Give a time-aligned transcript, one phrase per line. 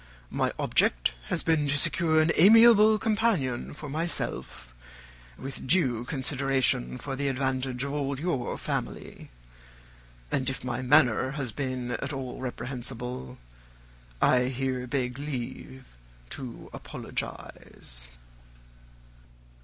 [0.31, 4.73] My object has been to secure an amiable companion for myself,
[5.37, 9.29] with due consideration for the advantage of all your family;
[10.31, 13.37] and if my manner has been at all reprehensible,
[14.19, 15.95] I here beg leave
[16.31, 18.07] to apologize."